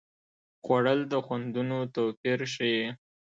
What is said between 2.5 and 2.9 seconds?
ښيي